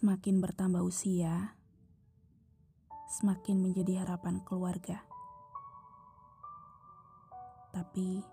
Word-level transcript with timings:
Semakin 0.00 0.40
bertambah 0.40 0.80
usia, 0.80 1.52
semakin 3.20 3.60
menjadi 3.60 4.00
harapan 4.00 4.40
keluarga. 4.48 5.04
Tapi 7.68 8.24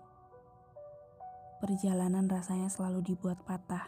perjalanan 1.60 2.24
rasanya 2.24 2.72
selalu 2.72 3.12
dibuat 3.12 3.44
patah, 3.44 3.84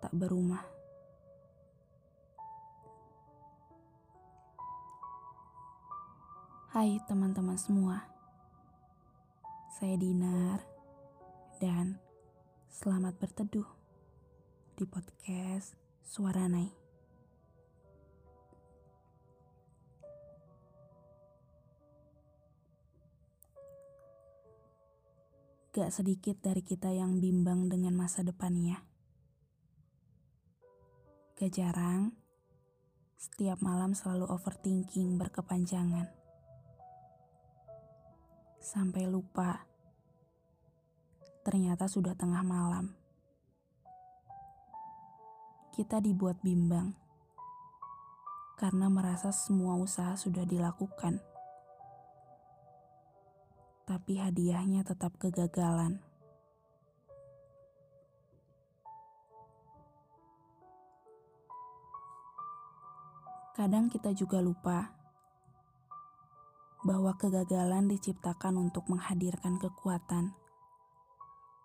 tak 0.00 0.08
berumah. 0.16 0.64
Hai 6.72 6.96
teman-teman 7.04 7.60
semua, 7.60 8.08
saya 9.76 10.00
Dinar 10.00 10.64
dan 11.60 12.00
selamat 12.72 13.20
berteduh 13.20 13.75
di 14.76 14.84
podcast 14.84 15.72
Suara 16.04 16.44
Nai. 16.52 16.68
Gak 25.72 25.88
sedikit 25.88 26.44
dari 26.44 26.60
kita 26.60 26.92
yang 26.92 27.24
bimbang 27.24 27.72
dengan 27.72 27.96
masa 27.96 28.20
depannya. 28.20 28.84
Gak 31.40 31.56
jarang, 31.56 32.12
setiap 33.16 33.64
malam 33.64 33.96
selalu 33.96 34.28
overthinking 34.28 35.16
berkepanjangan. 35.16 36.12
Sampai 38.60 39.08
lupa, 39.08 39.64
ternyata 41.48 41.88
sudah 41.88 42.12
tengah 42.12 42.44
malam 42.44 43.05
kita 45.76 46.00
dibuat 46.00 46.40
bimbang 46.40 46.96
karena 48.56 48.88
merasa 48.88 49.28
semua 49.28 49.76
usaha 49.76 50.16
sudah 50.16 50.48
dilakukan, 50.48 51.20
tapi 53.84 54.16
hadiahnya 54.16 54.88
tetap 54.88 55.12
kegagalan. 55.20 56.00
Kadang 63.52 63.92
kita 63.92 64.16
juga 64.16 64.40
lupa 64.40 64.96
bahwa 66.88 67.12
kegagalan 67.20 67.92
diciptakan 67.92 68.64
untuk 68.64 68.88
menghadirkan 68.88 69.60
kekuatan, 69.60 70.32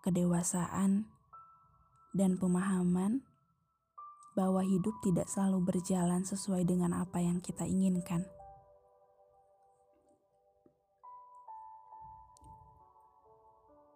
kedewasaan, 0.04 1.08
dan 2.12 2.36
pemahaman 2.36 3.24
bahwa 4.32 4.64
hidup 4.64 4.96
tidak 5.04 5.28
selalu 5.28 5.60
berjalan 5.60 6.24
sesuai 6.24 6.64
dengan 6.64 6.96
apa 6.96 7.20
yang 7.20 7.40
kita 7.44 7.68
inginkan. 7.68 8.24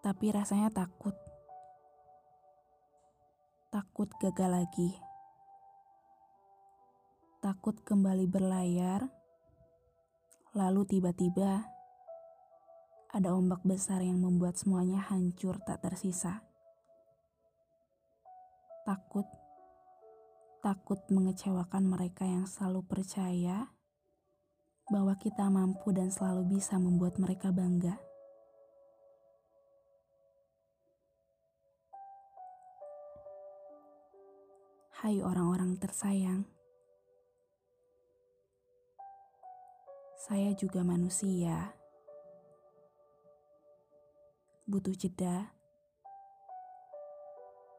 Tapi 0.07 0.31
rasanya 0.31 0.71
takut. 0.71 1.19
Takut 3.75 4.07
gagal 4.23 4.51
lagi. 4.63 4.91
Takut 7.43 7.75
kembali 7.83 8.31
berlayar. 8.31 9.11
Lalu 10.55 10.83
tiba-tiba 10.87 11.67
ada 13.11 13.33
ombak 13.35 13.65
besar 13.67 14.05
yang 14.05 14.23
membuat 14.23 14.55
semuanya 14.61 15.03
hancur 15.11 15.59
tak 15.65 15.83
tersisa. 15.83 16.45
Takut 18.87 19.27
takut 20.67 20.99
mengecewakan 21.15 21.87
mereka 21.87 22.27
yang 22.27 22.43
selalu 22.43 22.83
percaya 22.83 23.71
bahwa 24.91 25.15
kita 25.15 25.47
mampu 25.47 25.95
dan 25.95 26.11
selalu 26.11 26.59
bisa 26.59 26.75
membuat 26.75 27.23
mereka 27.23 27.55
bangga. 27.55 27.95
Hai 35.07 35.23
orang-orang 35.23 35.79
tersayang, 35.79 36.43
saya 40.19 40.51
juga 40.59 40.83
manusia, 40.83 41.79
butuh 44.67 44.99
jeda, 44.99 45.55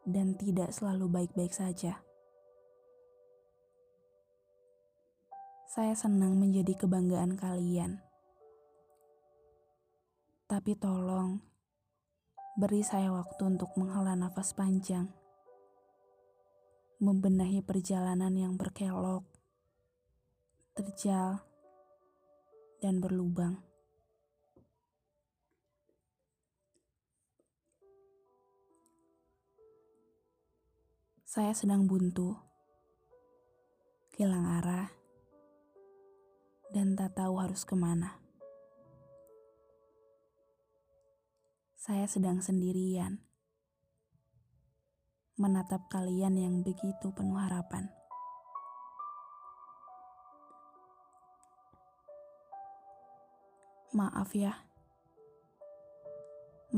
dan 0.07 0.39
tidak 0.39 0.71
selalu 0.71 1.11
baik-baik 1.11 1.51
saja. 1.51 2.06
Saya 5.77 5.93
senang 5.93 6.41
menjadi 6.41 6.73
kebanggaan 6.73 7.37
kalian. 7.37 8.01
Tapi 10.49 10.73
tolong, 10.73 11.37
beri 12.57 12.81
saya 12.81 13.13
waktu 13.13 13.45
untuk 13.45 13.77
menghela 13.77 14.17
nafas 14.17 14.57
panjang. 14.57 15.05
Membenahi 16.97 17.61
perjalanan 17.61 18.33
yang 18.33 18.57
berkelok, 18.57 19.21
terjal, 20.73 21.45
dan 22.81 22.97
berlubang. 22.97 23.61
Saya 31.21 31.53
sedang 31.53 31.85
buntu, 31.85 32.33
hilang 34.17 34.57
arah, 34.57 34.96
dan 36.77 36.93
tak 36.93 37.17
tahu 37.17 37.41
harus 37.41 37.65
ke 37.65 37.73
mana. 37.73 38.21
Saya 41.73 42.05
sedang 42.05 42.37
sendirian, 42.37 43.17
menatap 45.41 45.89
kalian 45.89 46.37
yang 46.37 46.61
begitu 46.61 47.09
penuh 47.17 47.41
harapan. 47.41 47.89
Maaf 53.97 54.37
ya. 54.37 54.53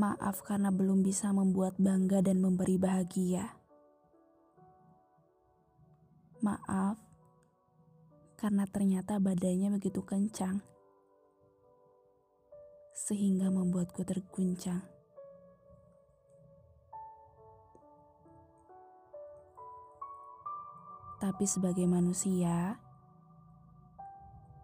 Maaf 0.00 0.40
karena 0.48 0.72
belum 0.72 1.04
bisa 1.04 1.28
membuat 1.36 1.76
bangga 1.76 2.24
dan 2.24 2.40
memberi 2.40 2.80
bahagia. 2.80 3.52
Maaf 6.40 7.09
karena 8.40 8.64
ternyata 8.64 9.20
badainya 9.20 9.68
begitu 9.68 10.00
kencang, 10.00 10.64
sehingga 12.96 13.52
membuatku 13.52 14.00
terguncang. 14.00 14.80
Tapi 21.20 21.44
sebagai 21.44 21.84
manusia, 21.84 22.80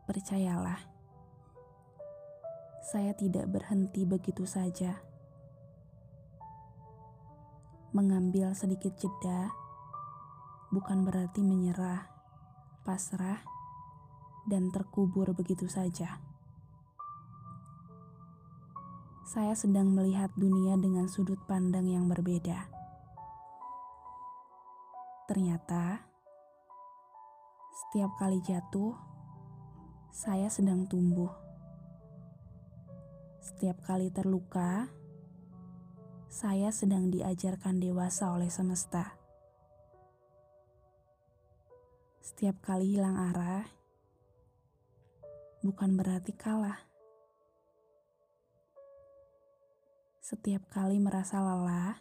percayalah, 0.08 0.80
saya 2.80 3.12
tidak 3.12 3.44
berhenti 3.52 4.08
begitu 4.08 4.48
saja. 4.48 5.04
Mengambil 7.92 8.56
sedikit 8.56 8.96
jeda 8.96 9.52
bukan 10.72 11.04
berarti 11.04 11.44
menyerah, 11.44 12.08
pasrah, 12.88 13.55
dan 14.46 14.70
terkubur 14.70 15.34
begitu 15.34 15.66
saja. 15.66 16.22
Saya 19.26 19.58
sedang 19.58 19.90
melihat 19.90 20.30
dunia 20.38 20.78
dengan 20.78 21.10
sudut 21.10 21.42
pandang 21.50 21.90
yang 21.90 22.06
berbeda. 22.06 22.70
Ternyata, 25.26 26.06
setiap 27.74 28.14
kali 28.16 28.38
jatuh, 28.46 28.94
saya 30.14 30.46
sedang 30.46 30.86
tumbuh. 30.86 31.28
Setiap 33.42 33.82
kali 33.82 34.14
terluka, 34.14 34.86
saya 36.30 36.70
sedang 36.70 37.10
diajarkan 37.10 37.82
dewasa 37.82 38.30
oleh 38.30 38.46
semesta. 38.46 39.18
Setiap 42.22 42.62
kali 42.62 42.94
hilang 42.94 43.18
arah, 43.18 43.66
bukan 45.66 45.98
berarti 45.98 46.30
kalah. 46.30 46.78
Setiap 50.22 50.70
kali 50.70 51.02
merasa 51.02 51.42
lelah, 51.42 51.98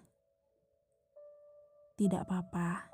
tidak 1.97 2.29
apa-apa, 2.29 2.89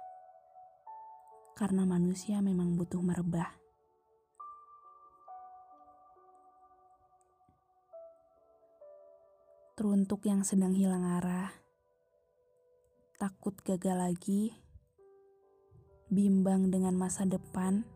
karena 1.59 1.83
manusia 1.83 2.39
memang 2.39 2.79
butuh 2.79 3.03
merebah. 3.03 3.51
Teruntuk 9.75 10.23
yang 10.27 10.47
sedang 10.47 10.75
hilang 10.75 11.03
arah, 11.03 11.51
takut 13.19 13.55
gagal 13.63 13.97
lagi, 13.97 14.55
bimbang 16.11 16.71
dengan 16.71 16.95
masa 16.99 17.23
depan, 17.23 17.87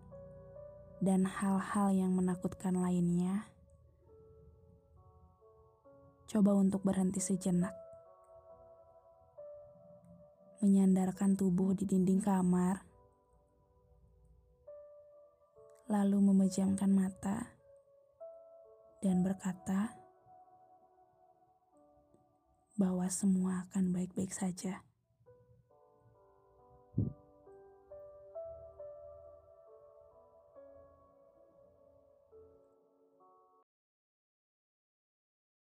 dan 1.06 1.30
hal-hal 1.30 1.94
yang 1.94 2.18
menakutkan 2.18 2.74
lainnya, 2.74 3.46
coba 6.26 6.58
untuk 6.58 6.82
berhenti 6.82 7.22
sejenak. 7.22 7.78
Menyandarkan 10.66 11.38
tubuh 11.38 11.78
di 11.78 11.86
dinding 11.86 12.26
kamar, 12.26 12.82
lalu 15.86 16.18
memejamkan 16.26 16.90
mata 16.90 17.54
dan 19.06 19.22
berkata 19.22 19.94
bahwa 22.82 23.06
semua 23.14 23.70
akan 23.70 23.94
baik-baik 23.94 24.34
saja. 24.34 24.82